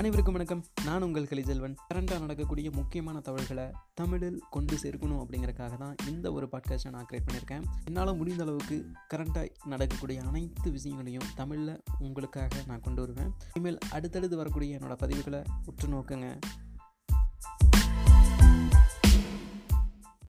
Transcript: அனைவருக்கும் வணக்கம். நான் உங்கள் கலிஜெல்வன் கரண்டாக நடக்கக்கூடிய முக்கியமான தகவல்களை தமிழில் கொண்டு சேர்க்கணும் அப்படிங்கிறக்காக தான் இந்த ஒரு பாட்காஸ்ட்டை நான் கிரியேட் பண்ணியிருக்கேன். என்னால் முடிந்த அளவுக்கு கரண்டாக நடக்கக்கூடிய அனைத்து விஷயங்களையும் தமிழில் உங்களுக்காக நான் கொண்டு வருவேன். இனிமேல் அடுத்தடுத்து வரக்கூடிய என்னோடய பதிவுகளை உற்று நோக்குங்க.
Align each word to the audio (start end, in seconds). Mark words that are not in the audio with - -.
அனைவருக்கும் 0.00 0.34
வணக்கம். 0.34 0.64
நான் 0.84 1.02
உங்கள் 1.02 1.24
கலிஜெல்வன் 1.24 1.74
கரண்டாக 1.88 2.18
நடக்கக்கூடிய 2.18 2.70
முக்கியமான 2.70 3.20
தகவல்களை 3.20 3.64
தமிழில் 3.94 4.42
கொண்டு 4.50 4.76
சேர்க்கணும் 4.76 5.24
அப்படிங்கிறக்காக 5.24 5.76
தான் 5.76 5.96
இந்த 6.08 6.32
ஒரு 6.32 6.48
பாட்காஸ்ட்டை 6.52 6.90
நான் 6.90 7.06
கிரியேட் 7.12 7.30
பண்ணியிருக்கேன். 7.30 7.62
என்னால் 7.84 8.16
முடிந்த 8.16 8.42
அளவுக்கு 8.42 8.86
கரண்டாக 9.08 9.50
நடக்கக்கூடிய 9.64 10.22
அனைத்து 10.22 10.70
விஷயங்களையும் 10.70 11.22
தமிழில் 11.34 11.82
உங்களுக்காக 11.98 12.62
நான் 12.66 12.80
கொண்டு 12.80 13.00
வருவேன். 13.00 13.32
இனிமேல் 13.54 13.78
அடுத்தடுத்து 13.90 14.36
வரக்கூடிய 14.36 14.78
என்னோடய 14.78 14.96
பதிவுகளை 15.00 15.44
உற்று 15.64 15.88
நோக்குங்க. 15.88 16.38